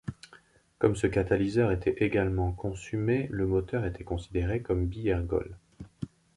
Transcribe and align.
Comme 0.79 0.95
ce 0.95 1.05
catalyseur 1.05 1.71
était 1.71 2.03
également 2.03 2.53
consumé, 2.53 3.27
le 3.29 3.45
moteur 3.45 3.85
était 3.85 4.03
considéré 4.03 4.63
comme 4.63 4.87
bi-ergol. 4.87 5.55